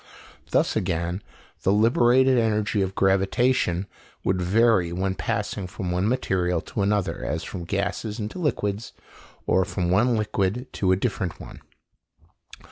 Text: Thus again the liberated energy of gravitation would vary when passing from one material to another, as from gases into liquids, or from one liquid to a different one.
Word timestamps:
Thus 0.49 0.75
again 0.75 1.21
the 1.61 1.71
liberated 1.71 2.35
energy 2.35 2.81
of 2.81 2.95
gravitation 2.95 3.85
would 4.23 4.41
vary 4.41 4.91
when 4.91 5.13
passing 5.13 5.67
from 5.67 5.91
one 5.91 6.07
material 6.09 6.59
to 6.59 6.81
another, 6.81 7.23
as 7.23 7.43
from 7.43 7.65
gases 7.65 8.19
into 8.19 8.39
liquids, 8.39 8.93
or 9.45 9.63
from 9.63 9.91
one 9.91 10.17
liquid 10.17 10.65
to 10.73 10.91
a 10.91 10.95
different 10.95 11.39
one. 11.39 11.61